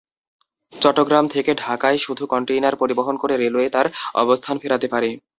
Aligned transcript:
চট্টগ্রাম 0.73 1.25
থেকে 1.27 1.51
ঢাকায় 1.57 1.97
শুধু 1.97 2.23
কনটেইনার 2.27 2.75
পরিবহন 2.75 3.15
করে 3.17 3.35
রেলওয়ে 3.37 3.67
তার 3.69 3.87
অবস্থান 4.15 4.55
ফেরাতে 4.57 4.87
পারে। 4.87 5.09